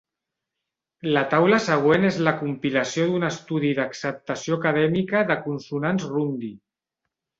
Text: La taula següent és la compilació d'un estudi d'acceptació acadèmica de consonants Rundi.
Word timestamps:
La 1.17 1.21
taula 1.33 1.59
següent 1.65 2.07
és 2.07 2.17
la 2.29 2.33
compilació 2.39 3.05
d'un 3.11 3.27
estudi 3.29 3.71
d'acceptació 3.81 4.57
acadèmica 4.63 5.23
de 5.33 5.37
consonants 5.49 6.09
Rundi. 6.15 6.51